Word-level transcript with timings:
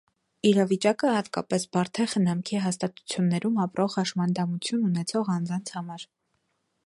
Իրավիճակը 0.51 1.09
հատկապես 1.15 1.65
բարդ 1.77 1.99
է 2.03 2.05
խնամքի 2.13 2.61
հաստատություններում 2.63 3.61
ապրող 3.67 3.99
հաշմանդամություն 3.99 4.87
ունեցող 4.89 5.29
անձանց 5.37 5.77
համար։ 5.77 6.07